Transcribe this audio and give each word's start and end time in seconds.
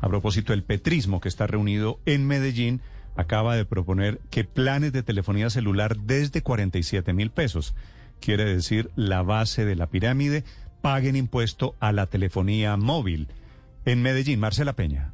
A 0.00 0.08
propósito, 0.08 0.52
el 0.52 0.62
petrismo 0.62 1.20
que 1.20 1.28
está 1.28 1.46
reunido 1.46 2.00
en 2.06 2.26
Medellín 2.26 2.80
acaba 3.16 3.56
de 3.56 3.64
proponer 3.64 4.20
que 4.30 4.44
planes 4.44 4.92
de 4.92 5.02
telefonía 5.02 5.50
celular 5.50 5.96
desde 5.98 6.42
47 6.42 7.12
mil 7.12 7.30
pesos, 7.30 7.74
quiere 8.20 8.44
decir 8.44 8.90
la 8.96 9.22
base 9.22 9.64
de 9.64 9.76
la 9.76 9.88
pirámide, 9.88 10.44
paguen 10.80 11.16
impuesto 11.16 11.74
a 11.80 11.92
la 11.92 12.06
telefonía 12.06 12.76
móvil. 12.76 13.28
En 13.84 14.02
Medellín, 14.02 14.40
Marcela 14.40 14.74
Peña. 14.74 15.12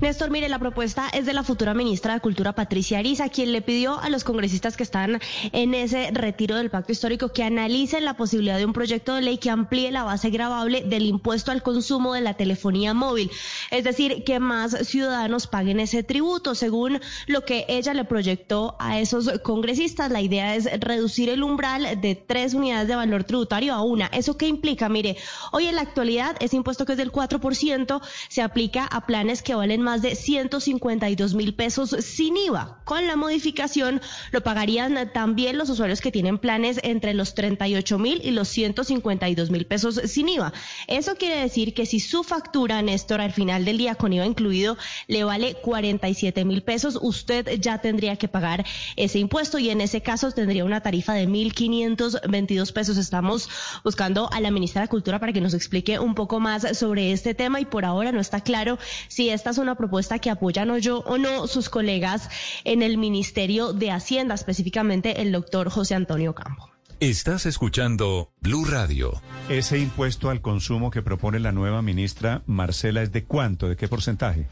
Néstor, 0.00 0.30
mire, 0.30 0.48
la 0.48 0.58
propuesta 0.58 1.08
es 1.12 1.26
de 1.26 1.32
la 1.32 1.42
futura 1.42 1.74
ministra 1.74 2.14
de 2.14 2.20
Cultura, 2.20 2.54
Patricia 2.54 2.98
Ariza, 2.98 3.28
quien 3.28 3.52
le 3.52 3.62
pidió 3.62 3.98
a 4.00 4.10
los 4.10 4.24
congresistas 4.24 4.76
que 4.76 4.82
están 4.82 5.20
en 5.52 5.74
ese 5.74 6.10
retiro 6.12 6.56
del 6.56 6.70
pacto 6.70 6.92
histórico 6.92 7.30
que 7.30 7.42
analicen 7.42 8.04
la 8.04 8.14
posibilidad 8.14 8.58
de 8.58 8.64
un 8.64 8.72
proyecto 8.72 9.14
de 9.14 9.22
ley 9.22 9.38
que 9.38 9.50
amplíe 9.50 9.90
la 9.90 10.04
base 10.04 10.30
gravable 10.30 10.82
del 10.82 11.06
impuesto 11.06 11.50
al 11.50 11.62
consumo 11.62 12.14
de 12.14 12.20
la 12.20 12.34
telefonía 12.34 12.94
móvil. 12.94 13.30
Es 13.70 13.84
decir, 13.84 14.24
que 14.24 14.40
más 14.40 14.76
ciudadanos 14.86 15.46
paguen 15.46 15.80
ese 15.80 16.02
tributo. 16.02 16.54
Según 16.54 17.00
lo 17.26 17.44
que 17.44 17.64
ella 17.68 17.94
le 17.94 18.04
proyectó 18.04 18.76
a 18.78 18.98
esos 18.98 19.30
congresistas, 19.40 20.10
la 20.10 20.20
idea 20.20 20.54
es 20.54 20.68
reducir 20.80 21.28
el 21.28 21.42
umbral 21.42 22.00
de 22.00 22.14
tres 22.14 22.54
unidades 22.54 22.88
de 22.88 22.96
valor 22.96 23.24
tributario 23.24 23.74
a 23.74 23.82
una. 23.82 24.06
¿Eso 24.06 24.36
qué 24.36 24.46
implica? 24.46 24.88
Mire, 24.88 25.16
hoy 25.52 25.66
en 25.66 25.76
la 25.76 25.82
actualidad 25.82 26.36
ese 26.40 26.56
impuesto 26.56 26.84
que 26.84 26.92
es 26.92 26.98
del 26.98 27.12
4% 27.12 28.00
se 28.28 28.42
aplica 28.42 28.84
a 28.84 29.06
planes 29.06 29.42
que 29.42 29.54
valen 29.58 29.82
más 29.82 30.02
de 30.02 30.14
152 30.14 31.34
mil 31.34 31.54
pesos 31.54 31.90
sin 32.00 32.36
IVA. 32.36 32.80
Con 32.84 33.06
la 33.06 33.16
modificación 33.16 34.00
lo 34.30 34.42
pagarían 34.42 35.12
también 35.12 35.58
los 35.58 35.70
usuarios 35.70 36.00
que 36.00 36.10
tienen 36.10 36.38
planes 36.38 36.80
entre 36.82 37.14
los 37.14 37.34
38 37.34 37.98
mil 37.98 38.20
y 38.24 38.30
los 38.30 38.48
152 38.48 39.50
mil 39.50 39.66
pesos 39.66 40.00
sin 40.06 40.28
IVA. 40.28 40.52
Eso 40.86 41.16
quiere 41.16 41.40
decir 41.40 41.74
que 41.74 41.86
si 41.86 42.00
su 42.00 42.24
factura, 42.24 42.80
Néstor, 42.82 43.20
al 43.20 43.32
final 43.32 43.64
del 43.64 43.78
día 43.78 43.94
con 43.94 44.12
IVA 44.12 44.26
incluido, 44.26 44.76
le 45.06 45.24
vale 45.24 45.54
47 45.54 46.44
mil 46.44 46.62
pesos, 46.62 46.98
usted 47.00 47.60
ya 47.60 47.78
tendría 47.78 48.16
que 48.16 48.28
pagar 48.28 48.64
ese 48.96 49.18
impuesto 49.18 49.58
y 49.58 49.70
en 49.70 49.80
ese 49.80 50.00
caso 50.00 50.32
tendría 50.32 50.64
una 50.64 50.80
tarifa 50.80 51.14
de 51.14 51.28
1.522 51.28 52.72
pesos. 52.72 52.96
Estamos 52.96 53.48
buscando 53.84 54.30
a 54.32 54.40
la 54.40 54.50
ministra 54.50 54.82
de 54.82 54.88
Cultura 54.88 55.18
para 55.18 55.32
que 55.32 55.40
nos 55.40 55.54
explique 55.54 55.98
un 55.98 56.14
poco 56.14 56.40
más 56.40 56.78
sobre 56.78 57.12
este 57.12 57.34
tema 57.34 57.60
y 57.60 57.64
por 57.64 57.84
ahora 57.84 58.12
no 58.12 58.20
está 58.20 58.40
claro 58.40 58.78
si 59.08 59.30
esta 59.30 59.47
es 59.50 59.58
una 59.58 59.74
propuesta 59.74 60.18
que 60.18 60.30
apoyan 60.30 60.70
o 60.70 60.78
yo 60.78 60.98
o 61.00 61.18
no 61.18 61.46
sus 61.46 61.68
colegas 61.68 62.28
en 62.64 62.82
el 62.82 62.98
Ministerio 62.98 63.72
de 63.72 63.90
Hacienda, 63.90 64.34
específicamente 64.34 65.22
el 65.22 65.32
doctor 65.32 65.70
José 65.70 65.94
Antonio 65.94 66.34
Campo. 66.34 66.70
Estás 67.00 67.46
escuchando 67.46 68.32
Blue 68.40 68.64
Radio. 68.64 69.20
Ese 69.48 69.78
impuesto 69.78 70.28
al 70.28 70.42
consumo 70.42 70.90
que 70.90 71.00
propone 71.00 71.38
la 71.38 71.52
nueva 71.52 71.80
ministra 71.80 72.42
Marcela 72.46 73.02
es 73.02 73.12
de 73.12 73.24
cuánto, 73.24 73.68
de 73.68 73.76
qué 73.76 73.88
porcentaje? 73.88 74.46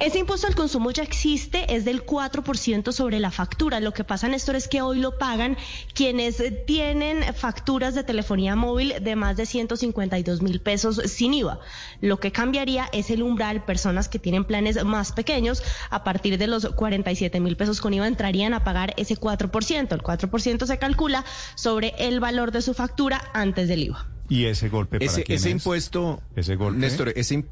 Ese 0.00 0.18
impuesto 0.18 0.46
al 0.46 0.54
consumo 0.54 0.90
ya 0.90 1.02
existe, 1.02 1.74
es 1.74 1.84
del 1.84 2.06
4% 2.06 2.92
sobre 2.92 3.20
la 3.20 3.30
factura. 3.30 3.80
Lo 3.80 3.92
que 3.92 4.04
pasa, 4.04 4.28
Néstor, 4.28 4.56
es 4.56 4.68
que 4.68 4.80
hoy 4.80 5.00
lo 5.00 5.18
pagan 5.18 5.56
quienes 5.92 6.42
tienen 6.66 7.22
facturas 7.34 7.94
de 7.94 8.04
telefonía 8.04 8.56
móvil 8.56 8.94
de 9.02 9.16
más 9.16 9.36
de 9.36 9.46
152 9.46 10.40
mil 10.40 10.60
pesos 10.60 11.00
sin 11.06 11.34
IVA. 11.34 11.60
Lo 12.00 12.20
que 12.20 12.32
cambiaría 12.32 12.88
es 12.92 13.10
el 13.10 13.22
umbral, 13.22 13.64
personas 13.64 14.08
que 14.08 14.18
tienen 14.18 14.44
planes 14.44 14.82
más 14.84 15.12
pequeños, 15.12 15.62
a 15.90 16.04
partir 16.04 16.38
de 16.38 16.46
los 16.46 16.66
47 16.66 17.40
mil 17.40 17.56
pesos 17.56 17.80
con 17.80 17.92
IVA 17.92 18.06
entrarían 18.06 18.54
a 18.54 18.64
pagar 18.64 18.94
ese 18.96 19.16
4%. 19.16 19.92
El 19.92 20.02
4% 20.02 20.66
se 20.66 20.78
calcula 20.78 21.24
sobre 21.54 21.72
sobre 21.72 21.94
el 21.96 22.20
valor 22.20 22.52
de 22.52 22.60
su 22.60 22.74
factura 22.74 23.11
antes 23.34 23.68
del 23.68 23.84
IVA. 23.84 24.06
¿Y 24.28 24.46
ese 24.46 24.68
golpe 24.68 24.98
para 24.98 25.10
ese, 25.10 25.24
quién 25.24 25.36
ese 25.36 25.48
es? 25.48 25.54
impuesto, 25.56 26.22
Ese 26.36 26.56
golpe. 26.56 26.78
Néstor, 26.80 27.12
ese 27.14 27.44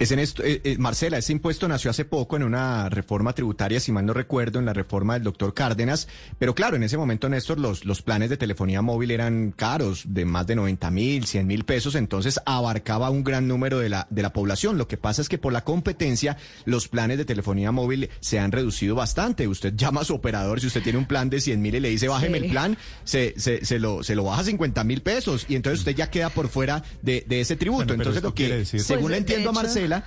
im- 0.00 0.02
ese 0.02 0.16
Néstor- 0.16 0.44
eh, 0.46 0.60
eh, 0.64 0.76
Marcela, 0.78 1.18
ese 1.18 1.32
impuesto 1.32 1.68
nació 1.68 1.90
hace 1.90 2.04
poco 2.04 2.36
en 2.36 2.42
una 2.42 2.88
reforma 2.88 3.32
tributaria, 3.32 3.80
si 3.80 3.92
mal 3.92 4.06
no 4.06 4.12
recuerdo, 4.12 4.58
en 4.58 4.64
la 4.66 4.72
reforma 4.72 5.14
del 5.14 5.22
doctor 5.24 5.54
Cárdenas. 5.54 6.08
Pero 6.38 6.54
claro, 6.54 6.76
en 6.76 6.82
ese 6.82 6.96
momento, 6.96 7.28
Néstor, 7.28 7.58
los, 7.60 7.84
los 7.84 8.02
planes 8.02 8.30
de 8.30 8.36
telefonía 8.36 8.82
móvil 8.82 9.10
eran 9.10 9.52
caros, 9.52 10.04
de 10.06 10.24
más 10.24 10.46
de 10.46 10.56
90 10.56 10.90
mil, 10.90 11.26
100 11.26 11.46
mil 11.46 11.64
pesos, 11.64 11.94
entonces 11.94 12.40
abarcaba 12.46 13.10
un 13.10 13.24
gran 13.24 13.46
número 13.48 13.78
de 13.78 13.88
la, 13.88 14.06
de 14.10 14.22
la 14.22 14.32
población. 14.32 14.78
Lo 14.78 14.88
que 14.88 14.96
pasa 14.96 15.22
es 15.22 15.28
que 15.28 15.38
por 15.38 15.52
la 15.52 15.64
competencia, 15.64 16.36
los 16.64 16.88
planes 16.88 17.18
de 17.18 17.24
telefonía 17.24 17.72
móvil 17.72 18.10
se 18.20 18.38
han 18.38 18.52
reducido 18.52 18.94
bastante. 18.94 19.46
Usted 19.48 19.74
llama 19.76 20.00
a 20.00 20.04
su 20.04 20.14
operador, 20.14 20.60
si 20.60 20.66
usted 20.66 20.82
tiene 20.82 20.98
un 20.98 21.06
plan 21.06 21.28
de 21.30 21.40
100 21.40 21.60
mil 21.60 21.74
y 21.74 21.80
le 21.80 21.88
dice, 21.90 22.08
bájeme 22.08 22.38
Sí. 22.38 22.44
el 22.46 22.50
plan, 22.50 22.76
se, 23.04 23.34
se, 23.36 23.64
se 23.64 23.78
lo, 23.78 24.02
se 24.02 24.14
lo 24.14 24.24
baja 24.24 24.40
a 24.40 24.44
50 24.44 24.84
mil 24.84 25.02
pesos 25.02 25.46
y 25.48 25.56
entonces 25.56 25.80
usted 25.80 25.94
ya 25.94 26.10
queda 26.10 26.30
por 26.30 26.48
fuera 26.48 26.82
de, 27.02 27.24
de 27.28 27.40
ese 27.40 27.56
tributo. 27.56 27.84
Bueno, 27.86 27.94
entonces 27.94 28.16
esto 28.18 28.28
lo 28.28 28.34
que, 28.34 28.48
decir- 28.64 28.80
según 28.80 29.02
Pues, 29.02 29.10
le 29.12 29.18
entiendo 29.18 29.50
a 29.50 29.52
hecho- 29.52 29.60
Marcela, 29.98 30.04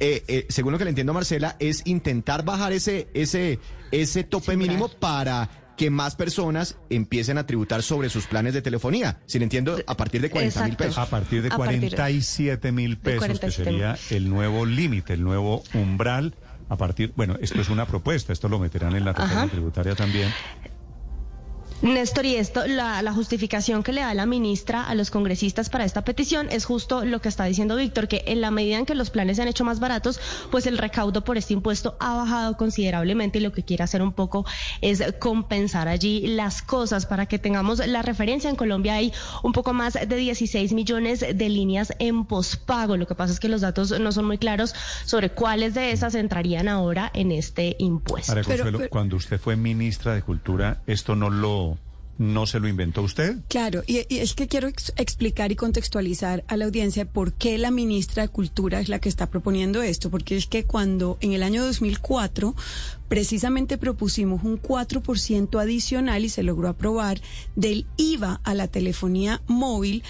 eh, 0.00 0.24
eh, 0.28 0.46
según 0.48 0.72
lo 0.72 0.78
que 0.78 0.84
le 0.84 0.90
entiendo 0.90 1.12
a 1.12 1.14
Marcela, 1.14 1.56
es 1.58 1.82
intentar 1.86 2.44
bajar 2.44 2.72
ese, 2.72 3.08
ese, 3.14 3.58
ese 3.90 4.24
tope 4.24 4.56
mínimo 4.56 4.88
para 4.88 5.48
que 5.76 5.90
más 5.90 6.14
personas 6.16 6.76
empiecen 6.90 7.38
a 7.38 7.46
tributar 7.46 7.82
sobre 7.82 8.08
sus 8.10 8.26
planes 8.26 8.52
de 8.54 8.62
telefonía. 8.62 9.20
Si 9.26 9.38
le 9.38 9.44
entiendo, 9.44 9.78
a 9.86 9.96
partir 9.96 10.20
de 10.20 10.30
40 10.30 10.64
mil 10.64 10.76
pesos. 10.76 10.98
A 10.98 11.06
partir 11.06 11.42
de 11.42 11.48
A 11.48 11.56
partir- 11.56 11.78
47 11.80 12.72
mil 12.72 12.98
pesos, 12.98 13.26
que 13.40 13.46
47.000. 13.48 13.50
sería 13.50 13.98
el 14.10 14.28
nuevo 14.28 14.66
límite, 14.66 15.14
el 15.14 15.22
nuevo 15.24 15.62
umbral. 15.74 16.34
A 16.68 16.76
partir, 16.76 17.12
bueno, 17.16 17.36
esto 17.40 17.60
es 17.60 17.68
una 17.68 17.86
propuesta, 17.86 18.32
esto 18.32 18.48
lo 18.48 18.58
meterán 18.58 18.94
en 18.96 19.04
la 19.04 19.12
reforma 19.12 19.42
Ajá. 19.42 19.50
tributaria 19.50 19.94
también. 19.94 20.30
Néstor, 21.82 22.26
y 22.26 22.36
esto, 22.36 22.64
la, 22.68 23.02
la 23.02 23.12
justificación 23.12 23.82
que 23.82 23.92
le 23.92 24.02
da 24.02 24.14
la 24.14 24.24
ministra 24.24 24.84
a 24.86 24.94
los 24.94 25.10
congresistas 25.10 25.68
para 25.68 25.84
esta 25.84 26.04
petición 26.04 26.46
es 26.50 26.64
justo 26.64 27.04
lo 27.04 27.20
que 27.20 27.28
está 27.28 27.44
diciendo 27.44 27.74
Víctor, 27.74 28.06
que 28.06 28.22
en 28.28 28.40
la 28.40 28.52
medida 28.52 28.78
en 28.78 28.86
que 28.86 28.94
los 28.94 29.10
planes 29.10 29.36
se 29.36 29.42
han 29.42 29.48
hecho 29.48 29.64
más 29.64 29.80
baratos, 29.80 30.20
pues 30.52 30.66
el 30.68 30.78
recaudo 30.78 31.24
por 31.24 31.36
este 31.38 31.54
impuesto 31.54 31.96
ha 31.98 32.14
bajado 32.14 32.56
considerablemente 32.56 33.38
y 33.38 33.42
lo 33.42 33.50
que 33.52 33.64
quiere 33.64 33.82
hacer 33.82 34.00
un 34.00 34.12
poco 34.12 34.46
es 34.80 35.02
compensar 35.18 35.88
allí 35.88 36.26
las 36.28 36.62
cosas 36.62 37.04
para 37.04 37.26
que 37.26 37.40
tengamos 37.40 37.84
la 37.84 38.02
referencia. 38.02 38.48
En 38.48 38.54
Colombia 38.56 38.94
hay 38.94 39.12
un 39.42 39.52
poco 39.52 39.72
más 39.72 39.94
de 39.94 40.06
16 40.16 40.72
millones 40.74 41.20
de 41.20 41.48
líneas 41.48 41.92
en 41.98 42.26
pospago. 42.26 42.96
Lo 42.96 43.08
que 43.08 43.16
pasa 43.16 43.32
es 43.32 43.40
que 43.40 43.48
los 43.48 43.60
datos 43.60 43.98
no 43.98 44.12
son 44.12 44.26
muy 44.26 44.38
claros 44.38 44.72
sobre 45.04 45.30
cuáles 45.30 45.74
de 45.74 45.90
esas 45.90 46.14
entrarían 46.14 46.68
ahora 46.68 47.10
en 47.12 47.32
este 47.32 47.74
impuesto. 47.80 48.30
María 48.32 48.44
Pero- 48.46 48.58
Consuelo, 48.62 48.78
pero- 48.78 48.90
cuando 48.90 49.16
usted 49.16 49.40
fue 49.40 49.56
ministra 49.56 50.14
de 50.14 50.22
Cultura, 50.22 50.80
¿esto 50.86 51.16
no 51.16 51.28
lo 51.28 51.71
no 52.22 52.46
se 52.46 52.60
lo 52.60 52.68
inventó 52.68 53.02
usted? 53.02 53.36
Claro, 53.48 53.82
y, 53.86 54.06
es 54.08 54.34
que 54.34 54.48
quiero 54.48 54.68
ex- 54.68 54.92
explicar 54.96 55.52
y 55.52 55.56
contextualizar 55.56 56.44
a 56.48 56.56
la 56.56 56.64
audiencia 56.64 57.04
por 57.04 57.32
qué 57.34 57.58
la 57.58 57.70
ministra 57.70 58.22
de 58.22 58.28
Cultura 58.28 58.80
es 58.80 58.88
la 58.88 58.98
que 59.00 59.08
está 59.08 59.26
proponiendo 59.28 59.82
esto, 59.82 60.10
porque 60.10 60.36
es 60.36 60.46
que 60.46 60.64
cuando 60.64 61.18
en 61.20 61.32
el 61.32 61.42
año 61.42 61.64
2004 61.64 62.54
precisamente 63.08 63.76
propusimos 63.76 64.42
un 64.44 64.60
4% 64.60 65.60
adicional 65.60 66.24
y 66.24 66.28
se 66.28 66.42
logró 66.42 66.68
aprobar 66.68 67.20
del 67.56 67.86
IVA 67.96 68.40
a 68.44 68.54
la 68.54 68.68
telefonía 68.68 69.42
móvil 69.46 70.02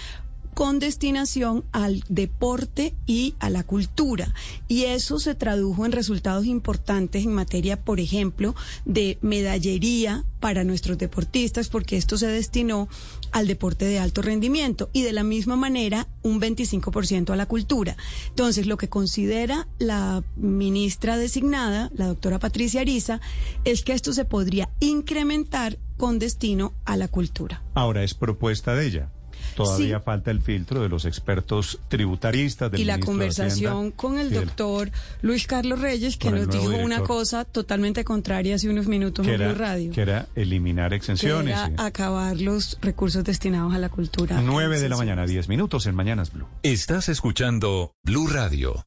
con 0.53 0.79
destinación 0.79 1.63
al 1.71 2.03
deporte 2.09 2.93
y 3.05 3.35
a 3.39 3.49
la 3.49 3.63
cultura. 3.63 4.33
Y 4.67 4.83
eso 4.83 5.19
se 5.19 5.35
tradujo 5.35 5.85
en 5.85 5.91
resultados 5.91 6.45
importantes 6.45 7.23
en 7.23 7.33
materia, 7.33 7.81
por 7.81 7.99
ejemplo, 7.99 8.55
de 8.85 9.17
medallería 9.21 10.25
para 10.39 10.63
nuestros 10.63 10.97
deportistas, 10.97 11.69
porque 11.69 11.97
esto 11.97 12.17
se 12.17 12.27
destinó 12.27 12.89
al 13.31 13.47
deporte 13.47 13.85
de 13.85 13.99
alto 13.99 14.21
rendimiento 14.21 14.89
y 14.93 15.01
de 15.01 15.13
la 15.13 15.23
misma 15.23 15.55
manera 15.55 16.07
un 16.21 16.41
25% 16.41 17.31
a 17.31 17.35
la 17.35 17.45
cultura. 17.45 17.95
Entonces, 18.29 18.67
lo 18.67 18.77
que 18.77 18.89
considera 18.89 19.67
la 19.79 20.23
ministra 20.35 21.17
designada, 21.17 21.91
la 21.95 22.07
doctora 22.07 22.39
Patricia 22.39 22.81
Ariza, 22.81 23.21
es 23.63 23.83
que 23.83 23.93
esto 23.93 24.13
se 24.13 24.25
podría 24.25 24.69
incrementar 24.79 25.77
con 25.97 26.19
destino 26.19 26.73
a 26.85 26.97
la 26.97 27.07
cultura. 27.07 27.63
Ahora 27.73 28.03
es 28.03 28.13
propuesta 28.13 28.75
de 28.75 28.85
ella. 28.85 29.09
Todavía 29.55 29.97
Sí. 29.99 30.03
falta 30.05 30.31
el 30.31 30.41
filtro 30.41 30.81
de 30.81 30.89
los 30.89 31.05
expertos 31.05 31.79
tributaristas 31.87 32.71
del 32.71 32.81
y 32.81 32.85
la 32.85 32.97
de 32.97 33.03
conversación 33.03 33.73
Hacienda 33.73 33.95
con 33.95 34.17
el 34.19 34.31
doctor 34.31 34.91
Luis 35.21 35.47
Carlos 35.47 35.79
Reyes, 35.79 36.17
que 36.17 36.29
el 36.29 36.35
nos 36.35 36.49
dijo 36.49 36.65
una 36.69 36.77
director. 36.95 37.07
cosa 37.07 37.45
totalmente 37.45 38.03
contraria 38.03 38.55
hace 38.55 38.69
unos 38.69 38.87
minutos 38.87 39.25
que 39.25 39.33
en 39.35 39.41
era, 39.41 39.51
Blue 39.53 39.59
Radio. 39.59 39.91
que 39.91 40.01
era 40.01 40.27
eliminar 40.35 40.89
que 40.89 40.95
exenciones. 40.97 41.55
era 41.55 41.67
sí. 41.67 41.73
acabar 41.77 42.37
los 42.39 42.77
recursos 42.81 43.23
destinados 43.23 43.73
a 43.73 43.77
la 43.77 43.89
cultura. 43.89 44.41
9 44.41 44.79
de 44.79 44.89
la 44.89 44.97
mañana, 44.97 45.25
10 45.25 45.47
minutos 45.49 45.85
en 45.85 45.95
Mañanas 45.95 46.31
Blue. 46.33 46.47
Estás 46.63 47.09
escuchando 47.09 47.93
Blue 48.03 48.27
Radio. 48.27 48.85